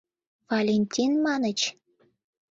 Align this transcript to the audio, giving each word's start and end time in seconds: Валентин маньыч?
Валентин 0.49 1.11
маньыч? 1.23 1.59